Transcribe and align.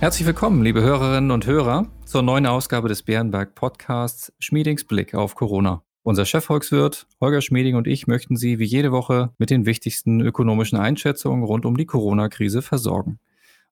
Herzlich 0.00 0.26
willkommen, 0.26 0.62
liebe 0.62 0.80
Hörerinnen 0.80 1.30
und 1.30 1.44
Hörer, 1.44 1.86
zur 2.06 2.22
neuen 2.22 2.46
Ausgabe 2.46 2.88
des 2.88 3.02
Bärenberg 3.02 3.54
Podcasts 3.54 4.32
Schmiedings 4.38 4.84
Blick 4.84 5.14
auf 5.14 5.34
Corona. 5.34 5.82
Unser 6.02 6.24
Chefvolkswirt 6.24 7.06
Holger 7.20 7.42
Schmieding 7.42 7.74
und 7.74 7.86
ich 7.86 8.06
möchten 8.06 8.34
Sie 8.34 8.58
wie 8.58 8.64
jede 8.64 8.92
Woche 8.92 9.34
mit 9.36 9.50
den 9.50 9.66
wichtigsten 9.66 10.22
ökonomischen 10.22 10.78
Einschätzungen 10.78 11.44
rund 11.44 11.66
um 11.66 11.76
die 11.76 11.84
Corona-Krise 11.84 12.62
versorgen. 12.62 13.18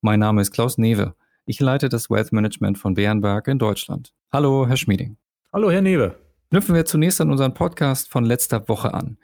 Mein 0.02 0.20
Name 0.20 0.42
ist 0.42 0.50
Klaus 0.50 0.76
Newe. 0.76 1.14
Ich 1.46 1.60
leite 1.60 1.88
das 1.88 2.10
Wealth 2.10 2.30
Management 2.30 2.76
von 2.76 2.92
Bärenberg 2.92 3.48
in 3.48 3.58
Deutschland. 3.58 4.12
Hallo, 4.30 4.68
Herr 4.68 4.76
Schmieding. 4.76 5.16
Hallo, 5.50 5.70
Herr 5.70 5.80
Newe. 5.80 6.14
Knüpfen 6.50 6.74
wir 6.74 6.84
zunächst 6.84 7.22
an 7.22 7.30
unseren 7.30 7.54
Podcast 7.54 8.10
von 8.10 8.26
letzter 8.26 8.68
Woche 8.68 8.92
an. 8.92 9.16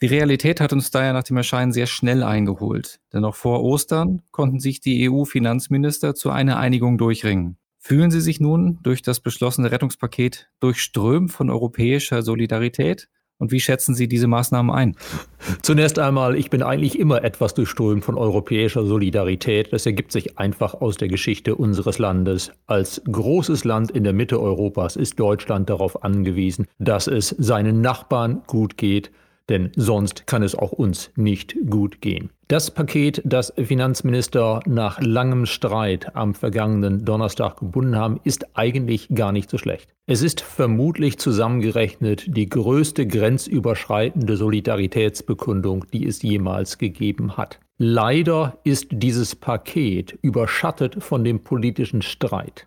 Die 0.00 0.06
Realität 0.06 0.60
hat 0.60 0.72
uns 0.72 0.92
daher 0.92 1.12
nach 1.12 1.24
dem 1.24 1.36
Erscheinen 1.36 1.72
sehr 1.72 1.88
schnell 1.88 2.22
eingeholt, 2.22 3.00
denn 3.12 3.22
noch 3.22 3.34
vor 3.34 3.64
Ostern 3.64 4.22
konnten 4.30 4.60
sich 4.60 4.78
die 4.80 5.10
EU-Finanzminister 5.10 6.14
zu 6.14 6.30
einer 6.30 6.56
Einigung 6.58 6.98
durchringen. 6.98 7.56
Fühlen 7.78 8.12
Sie 8.12 8.20
sich 8.20 8.38
nun 8.38 8.78
durch 8.84 9.02
das 9.02 9.18
beschlossene 9.18 9.72
Rettungspaket 9.72 10.50
durchströmt 10.60 11.32
von 11.32 11.50
europäischer 11.50 12.22
Solidarität? 12.22 13.08
Und 13.38 13.50
wie 13.50 13.58
schätzen 13.58 13.96
Sie 13.96 14.06
diese 14.06 14.28
Maßnahmen 14.28 14.70
ein? 14.72 14.96
Zunächst 15.62 15.98
einmal, 15.98 16.36
ich 16.36 16.50
bin 16.50 16.62
eigentlich 16.62 16.96
immer 16.96 17.24
etwas 17.24 17.54
durchströmt 17.54 18.04
von 18.04 18.16
europäischer 18.16 18.84
Solidarität. 18.84 19.72
Das 19.72 19.86
ergibt 19.86 20.12
sich 20.12 20.38
einfach 20.38 20.74
aus 20.74 20.96
der 20.96 21.08
Geschichte 21.08 21.56
unseres 21.56 21.98
Landes. 21.98 22.52
Als 22.66 23.02
großes 23.10 23.64
Land 23.64 23.90
in 23.90 24.04
der 24.04 24.12
Mitte 24.12 24.40
Europas 24.40 24.94
ist 24.94 25.18
Deutschland 25.18 25.70
darauf 25.70 26.04
angewiesen, 26.04 26.66
dass 26.78 27.08
es 27.08 27.30
seinen 27.38 27.80
Nachbarn 27.80 28.42
gut 28.46 28.76
geht, 28.76 29.10
denn 29.48 29.70
sonst 29.76 30.26
kann 30.26 30.42
es 30.42 30.54
auch 30.54 30.72
uns 30.72 31.10
nicht 31.16 31.56
gut 31.68 32.00
gehen. 32.00 32.30
Das 32.48 32.70
Paket, 32.70 33.20
das 33.24 33.52
Finanzminister 33.56 34.60
nach 34.66 35.00
langem 35.00 35.44
Streit 35.46 36.16
am 36.16 36.34
vergangenen 36.34 37.04
Donnerstag 37.04 37.58
gebunden 37.58 37.96
haben, 37.96 38.20
ist 38.24 38.56
eigentlich 38.56 39.08
gar 39.14 39.32
nicht 39.32 39.50
so 39.50 39.58
schlecht. 39.58 39.90
Es 40.06 40.22
ist 40.22 40.40
vermutlich 40.40 41.18
zusammengerechnet 41.18 42.24
die 42.34 42.48
größte 42.48 43.06
grenzüberschreitende 43.06 44.36
Solidaritätsbekundung, 44.38 45.84
die 45.92 46.06
es 46.06 46.22
jemals 46.22 46.78
gegeben 46.78 47.36
hat. 47.36 47.60
Leider 47.76 48.58
ist 48.64 48.88
dieses 48.90 49.36
Paket 49.36 50.18
überschattet 50.22 51.02
von 51.04 51.24
dem 51.24 51.44
politischen 51.44 52.00
Streit. 52.02 52.66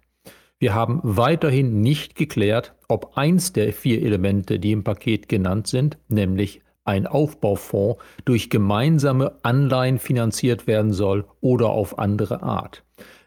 Wir 0.60 0.76
haben 0.76 1.00
weiterhin 1.02 1.82
nicht 1.82 2.14
geklärt, 2.14 2.76
ob 2.88 3.18
eins 3.18 3.52
der 3.52 3.74
vier 3.74 4.04
Elemente, 4.04 4.60
die 4.60 4.72
im 4.74 4.84
Paket 4.84 5.28
genannt 5.28 5.66
sind, 5.66 5.98
nämlich 6.08 6.62
ein 6.84 7.08
Aufbaufonds 7.08 8.02
durch 8.26 8.50
gemeinsame 8.50 9.34
Anleihen 9.44 10.00
finanziert 10.00 10.68
werden 10.68 10.94
soll 10.94 11.26
oder 11.42 11.70
auf 11.70 12.00
andere 12.00 12.44
Art. 12.44 12.84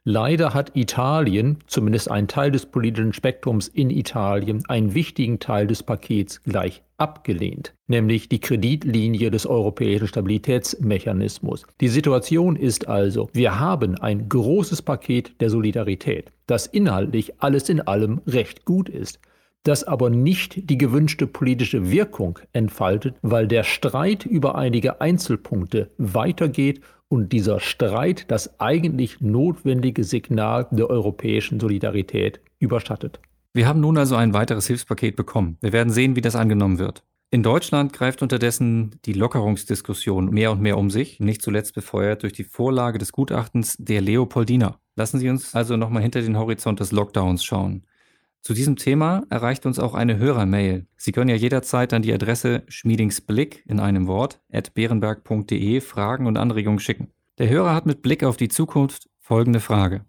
Leider 0.06 0.52
hat 0.52 0.76
Italien, 0.76 1.60
zumindest 1.66 2.10
ein 2.10 2.28
Teil 2.28 2.50
des 2.50 2.66
politischen 2.66 3.14
Spektrums 3.14 3.68
in 3.68 3.88
Italien, 3.88 4.62
einen 4.68 4.92
wichtigen 4.92 5.38
Teil 5.38 5.66
des 5.66 5.82
Pakets 5.82 6.42
gleich 6.42 6.82
abgelehnt, 6.98 7.72
nämlich 7.86 8.28
die 8.28 8.38
Kreditlinie 8.38 9.30
des 9.30 9.46
europäischen 9.46 10.06
Stabilitätsmechanismus. 10.06 11.66
Die 11.80 11.88
Situation 11.88 12.54
ist 12.54 12.86
also, 12.86 13.30
wir 13.32 13.58
haben 13.58 13.96
ein 13.96 14.28
großes 14.28 14.82
Paket 14.82 15.40
der 15.40 15.48
Solidarität, 15.48 16.32
das 16.46 16.66
inhaltlich 16.66 17.40
alles 17.42 17.70
in 17.70 17.80
allem 17.80 18.20
recht 18.26 18.66
gut 18.66 18.90
ist 18.90 19.20
das 19.64 19.82
aber 19.82 20.10
nicht 20.10 20.70
die 20.70 20.78
gewünschte 20.78 21.26
politische 21.26 21.90
Wirkung 21.90 22.38
entfaltet, 22.52 23.16
weil 23.22 23.48
der 23.48 23.64
Streit 23.64 24.24
über 24.24 24.54
einige 24.54 25.00
Einzelpunkte 25.00 25.90
weitergeht 25.98 26.80
und 27.08 27.32
dieser 27.32 27.60
Streit 27.60 28.30
das 28.30 28.60
eigentlich 28.60 29.20
notwendige 29.20 30.04
Signal 30.04 30.66
der 30.70 30.88
europäischen 30.90 31.60
Solidarität 31.60 32.40
überschattet. 32.58 33.20
Wir 33.52 33.66
haben 33.66 33.80
nun 33.80 33.98
also 33.98 34.16
ein 34.16 34.34
weiteres 34.34 34.66
Hilfspaket 34.66 35.16
bekommen. 35.16 35.58
Wir 35.60 35.72
werden 35.72 35.92
sehen, 35.92 36.16
wie 36.16 36.20
das 36.20 36.36
angenommen 36.36 36.78
wird. 36.78 37.04
In 37.30 37.42
Deutschland 37.42 37.92
greift 37.92 38.22
unterdessen 38.22 38.96
die 39.06 39.12
Lockerungsdiskussion 39.12 40.30
mehr 40.30 40.52
und 40.52 40.60
mehr 40.60 40.78
um 40.78 40.90
sich, 40.90 41.20
nicht 41.20 41.42
zuletzt 41.42 41.74
befeuert 41.74 42.22
durch 42.22 42.32
die 42.32 42.44
Vorlage 42.44 42.98
des 42.98 43.12
Gutachtens 43.12 43.76
der 43.78 44.00
Leopoldiner. 44.00 44.78
Lassen 44.94 45.18
Sie 45.18 45.28
uns 45.28 45.54
also 45.54 45.76
nochmal 45.76 46.02
hinter 46.02 46.22
den 46.22 46.38
Horizont 46.38 46.80
des 46.80 46.92
Lockdowns 46.92 47.44
schauen. 47.44 47.84
Zu 48.44 48.52
diesem 48.52 48.76
Thema 48.76 49.22
erreicht 49.30 49.64
uns 49.64 49.78
auch 49.78 49.94
eine 49.94 50.18
Hörermail. 50.18 50.86
Sie 50.98 51.12
können 51.12 51.30
ja 51.30 51.34
jederzeit 51.34 51.94
an 51.94 52.02
die 52.02 52.12
Adresse 52.12 52.62
schmiedingsblick 52.68 53.64
in 53.66 53.80
einem 53.80 54.06
Wort 54.06 54.42
at 54.52 54.74
bärenberg.de 54.74 55.80
Fragen 55.80 56.26
und 56.26 56.36
Anregungen 56.36 56.78
schicken. 56.78 57.08
Der 57.38 57.48
Hörer 57.48 57.74
hat 57.74 57.86
mit 57.86 58.02
Blick 58.02 58.22
auf 58.22 58.36
die 58.36 58.50
Zukunft 58.50 59.08
folgende 59.18 59.60
Frage. 59.60 60.04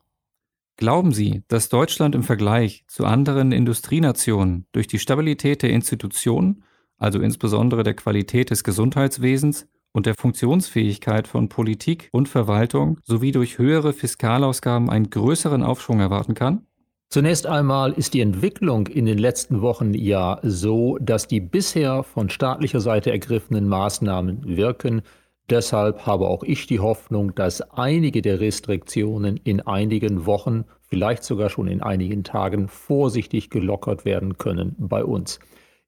Glauben 0.76 1.14
Sie, 1.14 1.44
dass 1.48 1.70
Deutschland 1.70 2.14
im 2.14 2.24
Vergleich 2.24 2.84
zu 2.90 3.06
anderen 3.06 3.54
Industrienationen 3.54 4.66
durch 4.74 4.88
die 4.88 5.00
Stabilität 5.00 5.64
der 5.64 5.70
Institutionen, 5.70 6.66
also 6.98 7.22
insbesondere 7.22 7.84
der 7.84 7.94
Qualität 7.94 8.50
des 8.50 8.66
Gesundheitswesens 8.66 9.66
und 9.94 10.08
der 10.08 10.16
Funktionsfähigkeit 10.20 11.30
von 11.30 11.48
Politik 11.48 12.10
und 12.12 12.28
Verwaltung 12.28 13.00
sowie 13.02 13.32
durch 13.32 13.60
höhere 13.60 13.94
Fiskalausgaben 13.94 14.90
einen 14.90 15.10
größeren 15.10 15.64
Aufschwung 15.64 16.02
erwarten 16.02 16.34
kann? 16.34 16.68
Zunächst 17.16 17.48
einmal 17.48 17.94
ist 17.94 18.14
die 18.14 18.20
Entwicklung 18.20 18.88
in 18.88 19.06
den 19.06 19.18
letzten 19.18 19.62
Wochen 19.62 19.94
ja 19.94 20.38
so, 20.44 20.98
dass 21.00 21.28
die 21.28 21.40
bisher 21.40 22.04
von 22.04 22.30
staatlicher 22.30 22.82
Seite 22.82 23.10
ergriffenen 23.10 23.70
Maßnahmen 23.70 24.58
wirken. 24.58 25.02
Deshalb 25.50 26.06
habe 26.06 26.28
auch 26.28 26.44
ich 26.44 26.68
die 26.68 26.82
Hoffnung, 26.82 27.34
dass 27.34 27.62
einige 27.72 28.22
der 28.22 28.42
Restriktionen 28.42 29.40
in 29.46 29.62
einigen 29.62 30.26
Wochen, 30.26 30.66
vielleicht 30.90 31.24
sogar 31.24 31.50
schon 31.50 31.68
in 31.68 31.82
einigen 31.82 32.26
Tagen 32.26 32.68
vorsichtig 32.68 33.50
gelockert 33.50 34.04
werden 34.04 34.38
können 34.38 34.76
bei 34.78 35.06
uns. 35.06 35.40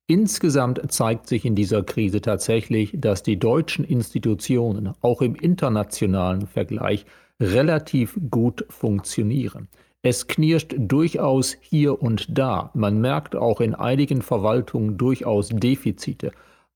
Insgesamt 0.06 0.80
zeigt 0.94 1.28
sich 1.28 1.44
in 1.44 1.56
dieser 1.56 1.84
Krise 1.84 2.22
tatsächlich, 2.22 2.94
dass 2.96 3.22
die 3.22 3.38
deutschen 3.38 3.84
Institutionen 3.84 4.94
auch 5.02 5.22
im 5.22 5.36
internationalen 5.36 6.48
Vergleich 6.48 7.06
relativ 7.42 8.18
gut 8.30 8.66
funktionieren. 8.70 9.68
Es 10.10 10.26
knirscht 10.26 10.74
durchaus 10.78 11.58
hier 11.60 12.02
und 12.02 12.28
da. 12.30 12.72
Man 12.74 13.02
merkt 13.02 13.36
auch 13.36 13.60
in 13.60 13.76
einigen 13.76 14.22
Verwaltungen 14.22 14.98
durchaus 14.98 15.50
Defizite. 15.50 16.32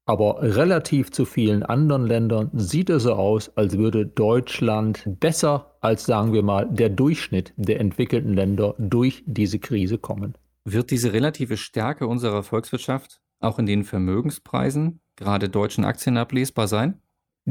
Aber 0.05 0.39
relativ 0.41 1.11
zu 1.11 1.23
vielen 1.23 1.63
anderen 1.63 2.05
Ländern 2.05 2.49
sieht 2.51 2.89
es 2.89 3.03
so 3.03 3.13
aus, 3.13 3.49
als 3.55 3.77
würde 3.77 4.05
Deutschland 4.05 5.05
besser 5.21 5.77
als, 5.79 6.05
sagen 6.05 6.33
wir 6.33 6.43
mal, 6.43 6.67
der 6.69 6.89
Durchschnitt 6.89 7.53
der 7.55 7.79
entwickelten 7.79 8.33
Länder 8.33 8.75
durch 8.77 9.23
diese 9.25 9.59
Krise 9.59 9.97
kommen. 9.97 10.35
Wird 10.65 10.91
diese 10.91 11.13
relative 11.13 11.55
Stärke 11.55 12.07
unserer 12.07 12.43
Volkswirtschaft 12.43 13.21
auch 13.39 13.59
in 13.59 13.65
den 13.65 13.85
Vermögenspreisen, 13.85 14.99
gerade 15.15 15.47
deutschen 15.47 15.85
Aktien, 15.85 16.17
ablesbar 16.17 16.67
sein? 16.67 16.99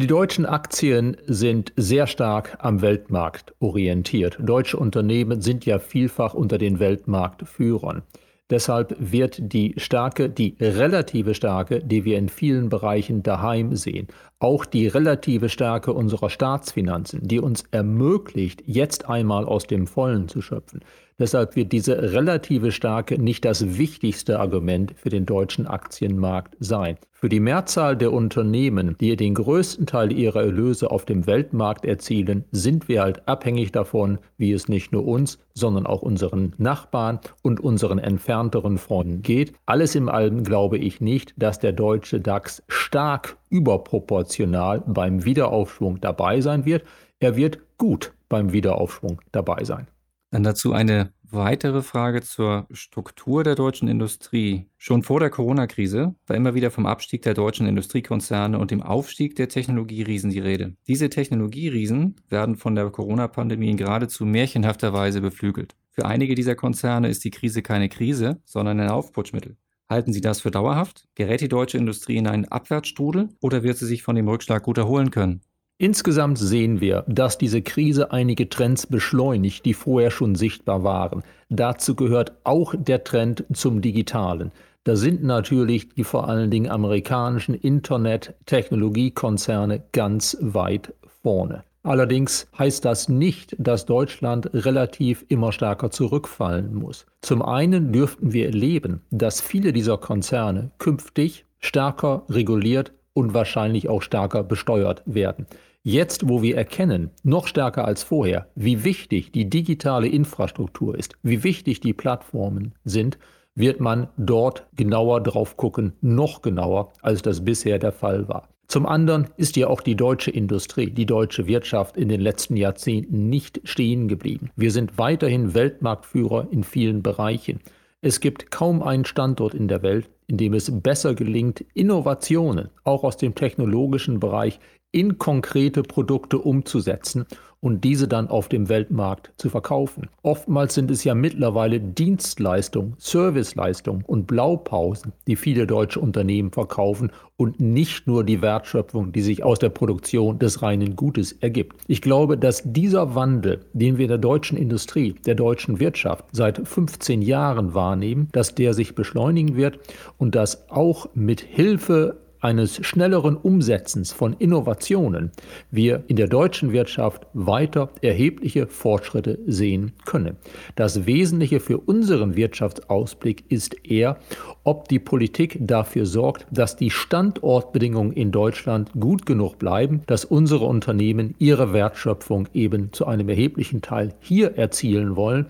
Die 0.01 0.07
deutschen 0.07 0.47
Aktien 0.47 1.19
sind 1.27 1.75
sehr 1.77 2.07
stark 2.07 2.57
am 2.61 2.81
Weltmarkt 2.81 3.53
orientiert. 3.59 4.39
Deutsche 4.41 4.79
Unternehmen 4.79 5.43
sind 5.43 5.67
ja 5.67 5.79
vielfach 5.79 6.33
unter 6.33 6.57
den 6.57 6.79
Weltmarktführern. 6.79 8.01
Deshalb 8.49 8.97
wird 8.99 9.53
die 9.53 9.75
Stärke, 9.77 10.31
die 10.31 10.57
relative 10.59 11.35
Stärke, 11.35 11.81
die 11.85 12.07
wir 12.07 12.17
in 12.17 12.31
vielen 12.31 12.71
Bereichen 12.71 13.23
daheim 13.23 13.77
sehen, 13.77 14.09
auch 14.39 14.65
die 14.65 14.89
relative 14.89 15.51
Stärke 15.51 15.93
unserer 15.93 16.31
Staatsfinanzen, 16.31 17.21
die 17.23 17.39
uns 17.39 17.65
ermöglicht, 17.71 18.63
jetzt 18.65 19.07
einmal 19.07 19.45
aus 19.45 19.67
dem 19.67 19.87
Vollen 19.87 20.29
zu 20.29 20.41
schöpfen, 20.41 20.81
Deshalb 21.21 21.55
wird 21.55 21.71
diese 21.71 22.15
relative 22.15 22.73
Stärke 22.73 23.21
nicht 23.21 23.45
das 23.45 23.77
wichtigste 23.77 24.41
Argument 24.41 24.95
für 24.97 25.11
den 25.11 25.27
deutschen 25.27 25.67
Aktienmarkt 25.67 26.57
sein. 26.61 26.97
Für 27.13 27.29
die 27.29 27.41
Mehrzahl 27.41 27.99
der 27.99 28.15
Unternehmen, 28.15 28.97
die 28.99 29.15
den 29.17 29.35
größten 29.35 29.85
Teil 29.85 30.13
ihrer 30.13 30.43
Erlöse 30.43 30.91
auf 30.91 31.05
dem 31.05 31.27
Weltmarkt 31.27 31.85
erzielen, 31.85 32.47
sind 32.53 32.89
wir 32.89 33.03
halt 33.03 33.29
abhängig 33.29 33.71
davon, 33.71 34.19
wie 34.39 34.53
es 34.53 34.69
nicht 34.69 34.93
nur 34.93 35.07
uns, 35.07 35.39
sondern 35.53 35.85
auch 35.85 36.01
unseren 36.01 36.55
Nachbarn 36.57 37.21
und 37.43 37.61
unseren 37.61 37.99
entfernteren 37.99 38.79
Freunden 38.79 39.21
geht. 39.21 39.53
Alles 39.67 39.95
in 39.95 40.09
allem 40.09 40.43
glaube 40.43 40.79
ich 40.79 41.03
nicht, 41.03 41.35
dass 41.37 41.59
der 41.59 41.73
deutsche 41.73 42.23
DAX 42.23 42.63
stark 42.69 43.37
überproportional 43.51 44.83
beim 44.87 45.27
Wiederaufschwung 45.27 46.01
dabei 46.01 46.41
sein 46.41 46.65
wird. 46.65 46.85
Er 47.19 47.37
wird 47.37 47.59
gut 47.77 48.15
beim 48.31 48.55
Wiederaufschwung 48.55 49.21
dabei 49.33 49.65
sein. 49.65 49.87
Dann 50.31 50.45
dazu 50.45 50.73
eine 50.73 51.13
weitere 51.23 51.83
Frage 51.83 52.23
zur 52.23 52.67
Struktur 52.71 53.43
der 53.45 53.57
deutschen 53.57 53.89
Industrie. 53.89 54.67
Schon 54.79 55.03
vor 55.03 55.21
der 55.21 55.31
Corona-Krise 55.31 56.15
war 56.27 56.37
immer 56.37 56.55
wieder 56.55 56.71
vom 56.71 56.87
Abstieg 56.87 57.23
der 57.23 57.35
deutschen 57.35 57.67
Industriekonzerne 57.67 58.59
und 58.59 58.71
dem 58.71 58.83
Aufstieg 58.83 59.35
der 59.37 59.49
Technologieriesen 59.49 60.31
die 60.31 60.39
Rede. 60.39 60.77
Diese 60.87 61.11
Technologieriesen 61.11 62.17
werden 62.29 62.57
von 62.57 62.75
der 62.75 62.91
Corona-Pandemie 62.91 63.71
in 63.71 63.77
geradezu 63.77 64.25
märchenhafter 64.25 64.93
Weise 64.93 65.21
beflügelt. 65.21 65.75
Für 65.91 66.07
einige 66.07 66.37
dieser 66.37 66.55
Konzerne 66.55 67.09
ist 67.09 67.25
die 67.25 67.31
Krise 67.31 67.63
keine 67.63 67.89
Krise, 67.89 68.41
sondern 68.45 68.79
ein 68.79 68.89
Aufputschmittel. 68.89 69.57
Halten 69.89 70.13
Sie 70.13 70.21
das 70.21 70.41
für 70.41 70.53
dauerhaft? 70.53 71.09
Gerät 71.17 71.41
die 71.41 71.49
deutsche 71.49 71.77
Industrie 71.77 72.17
in 72.17 72.29
einen 72.29 72.45
Abwärtsstrudel 72.45 73.31
oder 73.41 73.65
wird 73.65 73.77
sie 73.77 73.87
sich 73.87 74.05
von 74.05 74.15
dem 74.15 74.29
Rückschlag 74.29 74.63
gut 74.63 74.79
erholen 74.79 75.11
können? 75.11 75.43
Insgesamt 75.81 76.37
sehen 76.37 76.83
wir, 76.83 77.05
dass 77.07 77.39
diese 77.39 77.63
Krise 77.63 78.13
einige 78.13 78.51
Trends 78.51 78.87
beschleunigt, 78.87 79.65
die 79.65 79.73
vorher 79.73 80.11
schon 80.11 80.35
sichtbar 80.35 80.85
waren. 80.85 81.23
Dazu 81.49 81.95
gehört 81.95 82.35
auch 82.45 82.75
der 82.77 83.03
Trend 83.03 83.47
zum 83.55 83.81
Digitalen. 83.81 84.53
Da 84.85 84.95
sind 84.95 85.25
natürlich 85.25 85.89
die 85.95 86.05
vor 86.05 86.29
allen 86.29 86.51
Dingen 86.51 86.71
amerikanischen 86.71 87.55
Internet-Technologiekonzerne 87.55 89.83
ganz 89.93 90.37
weit 90.43 90.93
vorne. 91.23 91.65
Allerdings 91.83 92.47
heißt 92.59 92.85
das 92.85 93.09
nicht, 93.09 93.57
dass 93.59 93.87
Deutschland 93.87 94.51
relativ 94.53 95.25
immer 95.29 95.51
stärker 95.51 95.91
zurückfallen 95.91 96.75
muss. 96.75 97.07
Zum 97.23 97.41
einen 97.41 97.91
dürften 97.91 98.35
wir 98.35 98.45
erleben, 98.45 99.01
dass 99.11 99.41
viele 99.41 99.73
dieser 99.73 99.97
Konzerne 99.97 100.73
künftig 100.77 101.47
stärker 101.59 102.25
reguliert 102.29 102.93
und 103.15 103.33
wahrscheinlich 103.33 103.89
auch 103.89 104.03
stärker 104.03 104.43
besteuert 104.43 105.03
werden. 105.07 105.47
Jetzt, 105.83 106.29
wo 106.29 106.43
wir 106.43 106.59
erkennen, 106.59 107.11
noch 107.23 107.47
stärker 107.47 107.87
als 107.87 108.03
vorher, 108.03 108.49
wie 108.55 108.85
wichtig 108.85 109.33
die 109.33 109.49
digitale 109.49 110.09
Infrastruktur 110.09 110.95
ist, 110.95 111.15
wie 111.23 111.43
wichtig 111.43 111.81
die 111.81 111.95
Plattformen 111.95 112.75
sind, 112.85 113.19
wird 113.55 113.81
man 113.81 114.09
dort 114.19 114.67
genauer 114.77 115.23
drauf 115.23 115.57
gucken, 115.57 115.95
noch 116.03 116.43
genauer, 116.43 116.93
als 117.01 117.23
das 117.23 117.47
bisher 117.47 117.79
der 117.79 117.93
Fall 117.93 118.29
war. 118.29 118.51
Zum 118.69 118.85
anderen 118.85 119.29
ist 119.39 119.57
ja 119.57 119.69
auch 119.69 119.81
die 119.81 119.97
deutsche 119.97 120.31
Industrie, 120.31 120.91
die 120.91 121.07
deutsche 121.07 121.47
Wirtschaft 121.47 121.97
in 121.97 122.11
den 122.11 122.21
letzten 122.21 122.59
Jahrzehnten 122.59 123.31
nicht 123.31 123.63
stehen 123.65 124.07
geblieben. 124.07 124.51
Wir 124.57 124.73
sind 124.73 124.99
weiterhin 124.99 125.55
Weltmarktführer 125.55 126.49
in 126.51 126.63
vielen 126.63 127.03
Bereichen. 127.03 127.61
Es 128.03 128.21
gibt 128.21 128.51
kaum 128.51 128.83
einen 128.83 129.07
Standort 129.07 129.55
in 129.55 129.67
der 129.67 129.83
Welt, 129.83 130.11
in 130.27 130.37
dem 130.37 130.53
es 130.53 130.71
besser 130.83 131.15
gelingt, 131.15 131.65
Innovationen, 131.73 132.69
auch 132.85 133.03
aus 133.03 133.17
dem 133.17 133.35
technologischen 133.35 134.21
Bereich, 134.21 134.61
in 134.93 135.19
konkrete 135.19 135.83
Produkte 135.83 136.39
umzusetzen 136.39 137.27
und 137.61 137.85
diese 137.85 138.09
dann 138.09 138.29
auf 138.29 138.49
dem 138.49 138.69
Weltmarkt 138.69 139.33
zu 139.37 139.51
verkaufen. 139.51 140.09
Oftmals 140.23 140.75
sind 140.75 140.91
es 140.91 141.05
ja 141.05 141.15
mittlerweile 141.15 141.79
Dienstleistungen, 141.79 142.95
Serviceleistungen 142.99 144.03
und 144.07 144.27
Blaupausen, 144.27 145.13
die 145.27 145.37
viele 145.37 145.67
deutsche 145.67 146.01
Unternehmen 146.01 146.53
verkaufen 146.53 147.13
und 147.37 147.61
nicht 147.61 148.07
nur 148.07 148.25
die 148.25 148.43
Wertschöpfung, 148.43 149.13
die 149.13 149.21
sich 149.21 149.45
aus 149.45 149.59
der 149.59 149.69
Produktion 149.69 150.39
des 150.39 150.63
reinen 150.63 150.97
Gutes 150.97 151.33
ergibt. 151.33 151.77
Ich 151.87 152.01
glaube, 152.01 152.39
dass 152.39 152.63
dieser 152.65 153.15
Wandel, 153.15 153.61
den 153.73 153.99
wir 153.99 154.07
in 154.07 154.11
der 154.11 154.19
deutschen 154.19 154.57
Industrie, 154.57 155.15
der 155.27 155.35
deutschen 155.35 155.81
Wirtschaft 155.81 156.25
seit 156.33 156.67
15 156.67 157.23
Jahren 157.23 157.75
wahrnehmen, 157.75 158.29
dass 158.33 158.55
der 158.55 158.75
sich 158.75 158.95
beschleunigen 158.95 159.57
wird 159.57 159.79
und 160.19 160.35
dass 160.35 160.71
auch 160.71 161.09
mit 161.15 161.41
Hilfe 161.41 162.17
eines 162.41 162.85
schnelleren 162.85 163.37
Umsetzens 163.37 164.13
von 164.13 164.35
Innovationen 164.35 165.31
wir 165.71 166.05
in 166.09 166.17
der 166.17 166.29
deutschen 166.29 166.73
Wirtschaft 166.73 167.27
weiter 167.35 167.91
erhebliche 168.03 168.67
Fortschritte 168.67 169.39
sehen 169.47 169.93
können. 170.05 170.37
Das 170.77 171.07
Wesentliche 171.07 171.61
für 171.61 171.79
unseren 171.79 172.37
Wirtschaftsausblick 172.37 173.45
ist 173.49 173.85
eher, 173.85 174.19
ob 174.65 174.89
die 174.89 174.99
Politik 174.99 175.59
dafür 175.61 176.07
sorgt, 176.07 176.47
dass 176.51 176.77
die 176.77 176.91
Standortbedingungen 176.91 178.13
in 178.13 178.31
Deutschland 178.33 178.91
gut 178.99 179.27
genug 179.27 179.59
bleiben, 179.59 180.03
dass 180.07 180.25
unsere 180.25 180.65
Unternehmen 180.65 181.35
ihre 181.39 181.73
Wertschöpfung 181.73 182.49
eben 182.55 182.93
zu 182.93 183.07
einem 183.07 183.29
erheblichen 183.29 183.83
Teil 183.83 184.15
hier 184.21 184.57
erzielen 184.57 185.17
wollen 185.17 185.47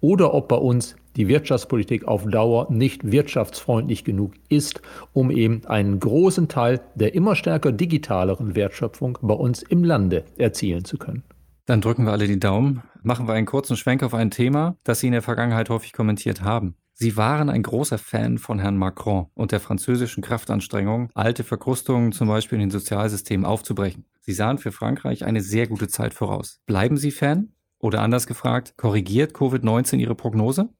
oder 0.00 0.34
ob 0.34 0.48
bei 0.48 0.56
uns 0.56 0.96
die 1.16 1.28
Wirtschaftspolitik 1.28 2.06
auf 2.06 2.24
Dauer 2.26 2.66
nicht 2.70 3.10
wirtschaftsfreundlich 3.10 4.04
genug 4.04 4.34
ist, 4.48 4.82
um 5.12 5.30
eben 5.30 5.64
einen 5.66 6.00
großen 6.00 6.48
Teil 6.48 6.80
der 6.94 7.14
immer 7.14 7.36
stärker 7.36 7.72
digitaleren 7.72 8.54
Wertschöpfung 8.54 9.18
bei 9.22 9.34
uns 9.34 9.62
im 9.62 9.84
Lande 9.84 10.24
erzielen 10.38 10.84
zu 10.84 10.98
können. 10.98 11.22
Dann 11.66 11.80
drücken 11.80 12.04
wir 12.04 12.12
alle 12.12 12.26
die 12.26 12.40
Daumen. 12.40 12.82
Machen 13.02 13.26
wir 13.26 13.34
einen 13.34 13.46
kurzen 13.46 13.76
Schwenk 13.76 14.02
auf 14.02 14.14
ein 14.14 14.30
Thema, 14.30 14.76
das 14.84 15.00
Sie 15.00 15.06
in 15.06 15.12
der 15.12 15.22
Vergangenheit 15.22 15.70
häufig 15.70 15.92
kommentiert 15.92 16.42
haben. 16.42 16.76
Sie 16.96 17.16
waren 17.16 17.50
ein 17.50 17.62
großer 17.62 17.98
Fan 17.98 18.38
von 18.38 18.60
Herrn 18.60 18.76
Macron 18.76 19.26
und 19.34 19.50
der 19.50 19.58
französischen 19.60 20.22
Kraftanstrengung, 20.22 21.10
alte 21.14 21.42
Verkrustungen 21.42 22.12
zum 22.12 22.28
Beispiel 22.28 22.56
in 22.56 22.68
den 22.68 22.70
Sozialsystemen 22.70 23.44
aufzubrechen. 23.44 24.04
Sie 24.20 24.32
sahen 24.32 24.58
für 24.58 24.72
Frankreich 24.72 25.24
eine 25.24 25.40
sehr 25.40 25.66
gute 25.66 25.88
Zeit 25.88 26.14
voraus. 26.14 26.60
Bleiben 26.66 26.96
Sie 26.96 27.10
Fan? 27.10 27.52
Oder 27.78 28.00
anders 28.00 28.26
gefragt, 28.26 28.74
korrigiert 28.76 29.34
Covid-19 29.34 29.98
Ihre 29.98 30.14
Prognose? 30.14 30.70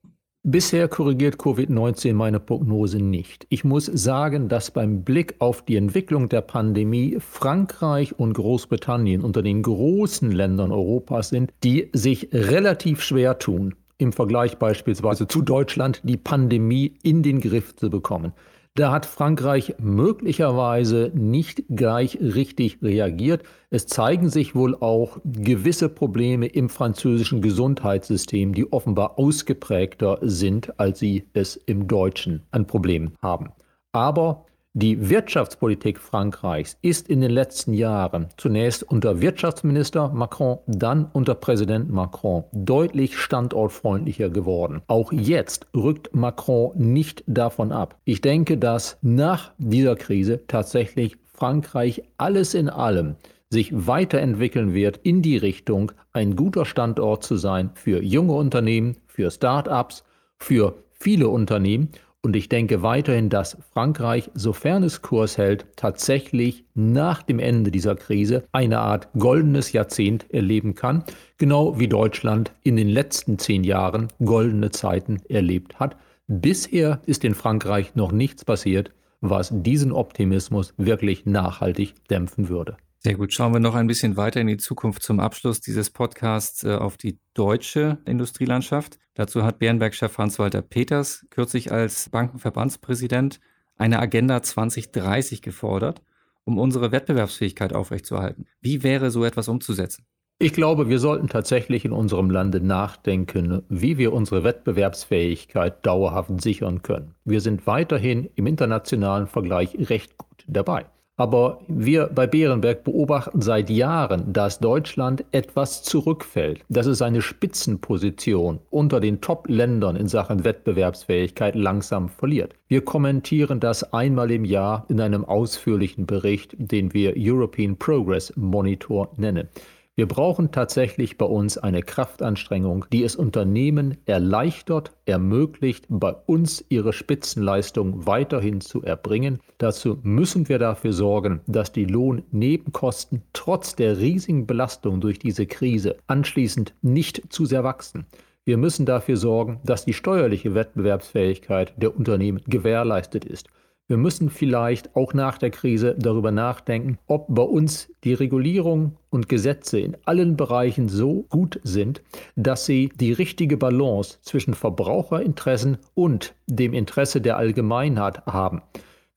Bisher 0.47 0.89
korrigiert 0.89 1.37
Covid-19 1.37 2.13
meine 2.13 2.39
Prognose 2.39 2.99
nicht. 2.99 3.47
Ich 3.49 3.65
muss 3.65 3.87
sagen, 3.87 4.51
dass 4.51 4.71
beim 4.71 5.03
Blick 5.03 5.37
auf 5.39 5.65
die 5.65 5.77
Entwicklung 5.77 6.29
der 6.29 6.43
Pandemie 6.43 7.17
Frankreich 7.19 8.19
und 8.19 8.35
Großbritannien 8.35 9.23
unter 9.23 9.41
den 9.41 9.63
großen 9.63 10.31
Ländern 10.31 10.71
Europas 10.71 11.31
sind, 11.31 11.51
die 11.65 11.89
sich 11.95 12.29
relativ 12.31 13.01
schwer 13.01 13.39
tun, 13.39 13.75
im 13.97 14.13
Vergleich 14.13 14.59
beispielsweise 14.59 15.27
zu 15.27 15.41
Deutschland 15.41 16.03
die 16.05 16.19
Pandemie 16.19 16.93
in 17.03 17.23
den 17.23 17.41
Griff 17.41 17.75
zu 17.77 17.89
bekommen. 17.89 18.35
Da 18.77 18.91
hat 18.91 19.07
Frankreich 19.07 19.77
möglicherweise 19.79 21.13
nicht 21.15 21.63
gleich 21.69 22.19
richtig 22.21 22.83
reagiert. 22.83 23.45
Es 23.71 23.87
zeigen 23.87 24.31
sich 24.31 24.57
wohl 24.57 24.75
auch 24.75 25.19
gewisse 25.25 25.89
Probleme 25.89 26.47
im 26.47 26.69
französischen 26.69 27.41
Gesundheitssystem, 27.41 28.53
die 28.53 28.73
offenbar 28.73 29.17
ausgeprägter 29.17 30.19
sind, 30.23 30.81
als 30.81 30.99
sie 30.99 31.29
es 31.35 31.55
im 31.55 31.87
deutschen 31.87 32.43
an 32.51 32.67
Problemen 32.67 33.15
haben. 33.23 33.53
Aber 33.93 34.45
die 34.77 35.09
Wirtschaftspolitik 35.09 36.01
Frankreichs 36.01 36.77
ist 36.83 37.09
in 37.09 37.21
den 37.21 37.31
letzten 37.31 37.75
Jahren 37.75 38.27
zunächst 38.37 38.83
unter 38.83 39.21
Wirtschaftsminister 39.21 40.09
Macron, 40.09 40.59
dann 40.67 41.07
unter 41.13 41.37
Präsident 41.37 41.91
Macron 41.91 42.43
deutlich 42.51 43.17
standortfreundlicher 43.17 44.31
geworden. 44.31 44.83
Auch 44.89 45.13
jetzt 45.13 45.69
rückt 45.77 46.13
Macron 46.17 46.73
nicht 46.77 47.23
davon 47.29 47.71
ab. 47.71 47.97
Ich 48.05 48.21
denke, 48.21 48.59
dass 48.59 48.99
nach 49.01 49.53
dieser 49.59 49.95
Krise 49.95 50.41
tatsächlich 50.49 51.19
Frankreich 51.33 52.03
alles 52.19 52.55
in 52.55 52.69
allem 52.69 53.15
sich 53.51 53.87
weiterentwickeln 53.87 54.75
wird 54.75 54.97
in 55.05 55.23
die 55.23 55.37
Richtung, 55.37 55.93
ein 56.13 56.35
guter 56.35 56.65
Standort 56.65 57.23
zu 57.23 57.37
sein 57.37 57.71
für 57.75 58.03
junge 58.03 58.33
Unternehmen, 58.33 58.97
für 59.07 59.31
Start-ups, 59.31 60.03
für 60.37 60.75
viele 60.91 61.29
Unternehmen 61.29 61.91
und 62.25 62.35
ich 62.37 62.49
denke 62.49 62.83
weiterhin, 62.83 63.29
dass 63.29 63.59
Frankreich, 63.75 64.31
sofern 64.33 64.83
es 64.83 65.03
Kurs 65.03 65.37
hält, 65.37 65.67
tatsächlich 65.77 66.65
nach 66.75 67.23
dem 67.23 67.39
Ende 67.39 67.71
dieser 67.71 67.97
Krise 67.97 68.45
eine 68.51 68.79
Art 68.79 69.09
goldenes 69.19 69.73
Jahrzehnt 69.73 70.33
erleben 70.33 70.75
kann, 70.75 71.05
genau 71.37 71.79
wie 71.79 71.87
Deutschland 71.87 72.53
in 72.63 72.77
den 72.77 72.89
letzten 72.89 73.39
zehn 73.39 73.63
Jahren 73.63 74.09
goldene 74.25 74.71
Zeiten 74.71 75.19
erlebt 75.29 75.79
hat. 75.79 75.97
Bisher 76.27 77.03
ist 77.05 77.25
in 77.25 77.35
Frankreich 77.35 77.95
noch 77.95 78.11
nichts 78.11 78.43
passiert, 78.47 78.91
was 79.21 79.51
diesen 79.53 79.93
Optimismus 79.93 80.73
wirklich 80.79 81.27
nachhaltig 81.27 81.93
dämpfen 82.09 82.49
würde. 82.49 82.79
Sehr 83.07 83.17
gut. 83.17 83.35
Schauen 83.35 83.53
wir 83.53 83.61
noch 83.61 83.75
ein 83.75 83.87
bisschen 83.87 84.17
weiter 84.17 84.41
in 84.41 84.47
die 84.47 84.57
Zukunft 84.57 85.03
zum 85.03 85.21
Abschluss 85.21 85.61
dieses 85.61 85.91
Podcasts 85.91 86.65
äh, 86.65 86.75
auf 86.75 86.97
die 86.97 87.19
deutsche 87.35 87.99
Industrielandschaft. 88.07 88.99
Dazu 89.13 89.43
hat 89.43 89.59
Bärenberg-Chef 89.59 90.17
Hans-Walter 90.17 90.63
Peters 90.63 91.27
kürzlich 91.29 91.71
als 91.71 92.09
Bankenverbandspräsident 92.09 93.41
eine 93.77 93.99
Agenda 93.99 94.43
2030 94.43 95.43
gefordert, 95.43 96.01
um 96.45 96.59
unsere 96.59 96.93
Wettbewerbsfähigkeit 96.93 97.75
aufrechtzuerhalten. 97.75 98.47
Wie 98.63 98.83
wäre 98.83 99.11
so 99.11 99.23
etwas 99.25 99.49
umzusetzen? 99.49 100.07
Ich 100.39 100.55
glaube, 100.55 100.89
wir 100.89 100.99
sollten 100.99 101.29
tatsächlich 101.29 101.85
in 101.85 101.93
unserem 101.93 102.31
Lande 102.31 102.61
nachdenken, 102.63 103.65
wie 103.69 103.99
wir 103.99 104.15
unsere 104.15 104.45
Wettbewerbsfähigkeit 104.45 105.85
dauerhaft 105.85 106.41
sichern 106.41 106.81
können. 106.81 107.15
Wir 107.27 107.43
sind 107.43 107.67
weiterhin 107.67 108.31
im 108.35 108.47
internationalen 108.47 109.27
Vergleich 109.27 109.77
recht 109.91 110.17
gut 110.17 110.45
dabei. 110.49 110.87
Aber 111.17 111.61
wir 111.69 112.11
bei 112.13 112.27
Bärenberg 112.27 112.83
beobachten 112.83 113.41
seit 113.41 113.71
Jahren, 113.71 114.33
dass 114.33 114.59
Deutschland 114.59 115.25
etwas 115.31 115.85
zurückfällt, 115.85 116.65
dass 116.69 116.87
es 116.87 116.99
seine 116.99 117.23
Spitzenposition 117.23 118.59
unter 118.71 118.99
den 118.99 119.21
Top-Ländern 119.21 119.95
in 119.95 120.09
Sachen 120.09 120.43
Wettbewerbsfähigkeit 120.43 121.55
langsam 121.55 122.09
verliert. 122.09 122.55
Wir 122.67 122.85
kommentieren 122.85 123.61
das 123.61 123.93
einmal 123.93 124.33
im 124.33 124.45
Jahr 124.45 124.87
in 124.89 125.01
einem 125.01 125.25
ausführlichen 125.25 126.07
Bericht, 126.07 126.57
den 126.59 126.93
wir 126.93 127.15
European 127.17 127.77
Progress 127.77 128.33
Monitor 128.35 129.13
nennen. 129.17 129.49
Wir 129.97 130.09
brauchen 130.09 130.51
tatsächlich 130.51 131.19
bei 131.19 131.27
uns 131.27 131.57
eine 131.57 131.81
Kraftanstrengung, 131.81 132.87
die 132.93 133.05
es 133.05 133.15
Unternehmen 133.15 133.97
erleichtert, 134.07 134.91
ermöglicht, 135.07 135.87
bei 135.89 136.13
uns 136.27 136.65
ihre 136.69 136.93
Spitzenleistung 136.93 138.05
weiterhin 138.05 138.61
zu 138.61 138.83
erbringen. 138.83 139.39
Dazu 139.59 140.01
müssen 140.03 140.49
wir 140.49 140.59
dafür 140.59 140.93
sorgen, 140.93 141.43
dass 141.47 141.71
die 141.71 141.85
Lohnnebenkosten 141.85 143.23
trotz 143.33 143.77
der 143.77 143.99
riesigen 143.99 144.49
Belastung 144.49 145.01
durch 145.01 145.21
diese 145.21 145.47
Krise 145.47 145.95
anschließend 146.09 146.75
nicht 146.83 147.33
zu 147.33 147.47
sehr 147.47 147.63
wachsen. 147.63 148.05
Wir 148.45 148.57
müssen 148.57 148.87
dafür 148.87 149.17
sorgen, 149.17 149.61
dass 149.65 149.85
die 149.85 149.95
steuerliche 149.95 150.57
Wettbewerbsfähigkeit 150.57 151.73
der 151.77 151.97
Unternehmen 151.97 152.43
gewährleistet 152.49 153.25
ist. 153.25 153.49
Wir 153.87 153.99
müssen 153.99 154.31
vielleicht 154.31 154.97
auch 154.97 155.13
nach 155.13 155.37
der 155.37 155.51
Krise 155.51 155.95
darüber 155.99 156.31
nachdenken, 156.31 156.99
ob 157.07 157.27
bei 157.29 157.43
uns 157.43 157.93
die 158.03 158.15
Regulierung 158.15 158.97
und 159.11 159.29
Gesetze 159.29 159.79
in 159.79 159.95
allen 160.07 160.39
Bereichen 160.39 160.89
so 160.89 161.25
gut 161.29 161.61
sind, 161.65 162.03
dass 162.35 162.65
sie 162.65 162.91
die 162.95 163.13
richtige 163.13 163.59
Balance 163.59 164.19
zwischen 164.23 164.55
Verbraucherinteressen 164.55 165.77
und 165.93 166.35
dem 166.47 166.73
Interesse 166.73 167.21
der 167.21 167.37
Allgemeinheit 167.37 168.25
haben. 168.25 168.63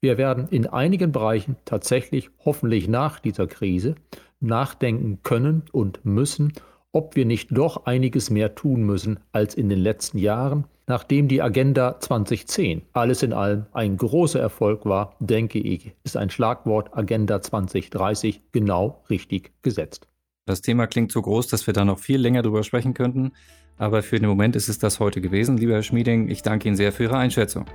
Wir 0.02 0.18
werden 0.18 0.50
in 0.50 0.68
einigen 0.68 1.14
Bereichen 1.14 1.56
tatsächlich 1.64 2.30
hoffentlich 2.44 2.90
nach 2.90 3.22
dieser 3.22 3.48
Krise 3.48 3.96
nachdenken 4.42 5.20
können 5.24 5.64
und 5.72 6.04
müssen, 6.04 6.52
ob 6.92 7.16
wir 7.16 7.26
nicht 7.26 7.56
doch 7.58 7.86
einiges 7.86 8.30
mehr 8.30 8.54
tun 8.54 8.84
müssen 8.84 9.20
als 9.32 9.56
in 9.56 9.70
den 9.70 9.80
letzten 9.80 10.18
Jahren. 10.18 10.66
Nachdem 10.90 11.28
die 11.28 11.42
Agenda 11.42 12.00
2010 12.00 12.82
alles 12.94 13.22
in 13.22 13.34
allem 13.34 13.66
ein 13.74 13.98
großer 13.98 14.40
Erfolg 14.40 14.86
war, 14.86 15.18
denke 15.20 15.60
ich, 15.60 15.92
ist 16.06 16.16
ein 16.16 16.30
Schlagwort 16.30 16.96
Agenda 16.96 17.42
2030 17.42 18.42
genau 18.54 19.04
richtig 19.10 19.52
gesetzt. 19.64 20.08
Das 20.46 20.62
Thema 20.62 20.88
klingt 20.88 21.12
so 21.12 21.22
groß, 21.22 21.48
dass 21.48 21.68
wir 21.68 21.74
da 21.74 21.84
noch 21.84 22.00
viel 22.00 22.22
länger 22.22 22.42
drüber 22.42 22.64
sprechen 22.64 22.94
könnten. 22.94 23.34
Aber 23.76 24.02
für 24.02 24.18
den 24.18 24.30
Moment 24.30 24.56
ist 24.56 24.70
es 24.70 24.80
das 24.80 25.02
heute 25.02 25.20
gewesen. 25.20 25.58
Lieber 25.58 25.74
Herr 25.74 25.84
Schmieding, 25.84 26.30
ich 26.30 26.42
danke 26.42 26.70
Ihnen 26.70 26.78
sehr 26.78 26.94
für 26.94 27.04
Ihre 27.04 27.18
Einschätzung. 27.18 27.66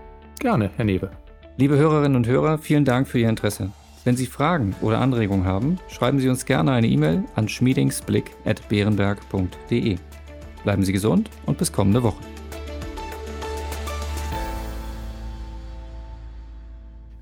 Gerne, 0.41 0.71
Herr 0.77 0.87
Newe. 0.87 1.11
Liebe 1.59 1.77
Hörerinnen 1.77 2.17
und 2.17 2.27
Hörer, 2.27 2.57
vielen 2.57 2.87
Dank 2.87 3.07
für 3.07 3.19
Ihr 3.19 3.29
Interesse. 3.29 3.71
Wenn 4.05 4.17
Sie 4.17 4.25
Fragen 4.25 4.75
oder 4.81 5.01
Anregungen 5.01 5.45
haben, 5.45 5.79
schreiben 5.89 6.19
Sie 6.19 6.31
uns 6.31 6.47
gerne 6.47 6.73
eine 6.73 6.89
E-Mail 6.89 7.25
an 7.35 7.47
schmiedingsblick.beerenberg.de. 7.47 9.99
Bleiben 10.65 10.83
Sie 10.83 10.93
gesund 10.95 11.29
und 11.45 11.59
bis 11.59 11.71
kommende 11.71 12.03
Woche. 12.03 12.23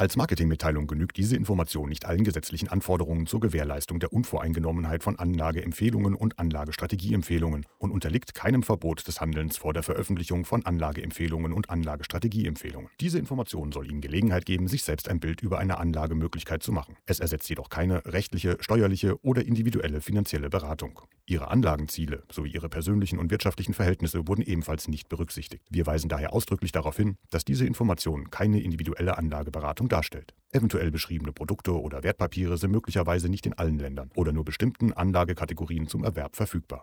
Als 0.00 0.14
Marketingmitteilung 0.14 0.86
genügt 0.86 1.16
diese 1.16 1.34
Information 1.34 1.88
nicht 1.88 2.06
allen 2.06 2.22
gesetzlichen 2.22 2.68
Anforderungen 2.68 3.26
zur 3.26 3.40
Gewährleistung 3.40 3.98
der 3.98 4.12
Unvoreingenommenheit 4.12 5.02
von 5.02 5.18
Anlageempfehlungen 5.18 6.14
und 6.14 6.38
Anlagestrategieempfehlungen 6.38 7.66
und 7.78 7.90
unterliegt 7.90 8.32
keinem 8.32 8.62
Verbot 8.62 9.08
des 9.08 9.20
Handelns 9.20 9.56
vor 9.56 9.72
der 9.72 9.82
Veröffentlichung 9.82 10.44
von 10.44 10.64
Anlageempfehlungen 10.64 11.52
und 11.52 11.68
Anlagestrategieempfehlungen. 11.68 12.90
Diese 13.00 13.18
Information 13.18 13.72
soll 13.72 13.90
Ihnen 13.90 14.00
Gelegenheit 14.00 14.46
geben, 14.46 14.68
sich 14.68 14.84
selbst 14.84 15.08
ein 15.08 15.18
Bild 15.18 15.40
über 15.40 15.58
eine 15.58 15.78
Anlagemöglichkeit 15.78 16.62
zu 16.62 16.70
machen. 16.70 16.94
Es 17.04 17.18
ersetzt 17.18 17.48
jedoch 17.48 17.68
keine 17.68 18.04
rechtliche, 18.06 18.56
steuerliche 18.60 19.20
oder 19.24 19.44
individuelle 19.44 20.00
finanzielle 20.00 20.48
Beratung. 20.48 21.00
Ihre 21.28 21.50
Anlagenziele 21.50 22.22
sowie 22.32 22.52
Ihre 22.52 22.70
persönlichen 22.70 23.18
und 23.18 23.30
wirtschaftlichen 23.30 23.74
Verhältnisse 23.74 24.26
wurden 24.26 24.40
ebenfalls 24.40 24.88
nicht 24.88 25.10
berücksichtigt. 25.10 25.62
Wir 25.68 25.86
weisen 25.86 26.08
daher 26.08 26.32
ausdrücklich 26.32 26.72
darauf 26.72 26.96
hin, 26.96 27.18
dass 27.28 27.44
diese 27.44 27.66
Information 27.66 28.30
keine 28.30 28.62
individuelle 28.62 29.18
Anlageberatung 29.18 29.90
darstellt. 29.90 30.32
Eventuell 30.52 30.90
beschriebene 30.90 31.32
Produkte 31.32 31.78
oder 31.78 32.02
Wertpapiere 32.02 32.56
sind 32.56 32.70
möglicherweise 32.70 33.28
nicht 33.28 33.44
in 33.44 33.52
allen 33.52 33.78
Ländern 33.78 34.10
oder 34.14 34.32
nur 34.32 34.46
bestimmten 34.46 34.94
Anlagekategorien 34.94 35.86
zum 35.86 36.02
Erwerb 36.02 36.34
verfügbar. 36.34 36.82